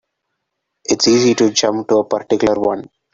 [0.85, 2.89] It's easy to jump to a particular one.